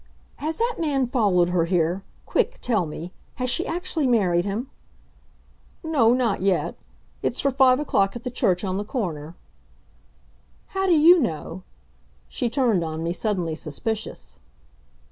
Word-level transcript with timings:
"Has 0.37 0.57
that 0.57 0.77
man 0.79 1.05
followed 1.05 1.49
her 1.49 1.65
here? 1.65 2.01
Quick, 2.25 2.57
tell 2.59 2.87
me. 2.87 3.13
Has 3.35 3.51
she 3.51 3.67
actually 3.67 4.07
married 4.07 4.45
him?" 4.45 4.67
"No 5.83 6.11
not 6.15 6.41
yet. 6.41 6.73
It's 7.21 7.39
for 7.39 7.51
five 7.51 7.79
o'clock 7.79 8.15
at 8.15 8.23
the 8.23 8.31
church 8.31 8.63
on 8.63 8.77
the 8.77 8.83
corner." 8.83 9.35
"How 10.69 10.87
do 10.87 10.95
you 10.97 11.19
know?" 11.19 11.61
She 12.27 12.49
turned 12.49 12.83
on 12.83 13.03
me, 13.03 13.13
suddenly 13.13 13.53
suspicious. 13.53 14.39